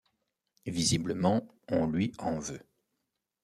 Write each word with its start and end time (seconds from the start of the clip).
Visiblement, 0.65 1.47
on 1.69 1.85
lui 1.85 2.11
en 2.17 2.39
veut. 2.39 2.65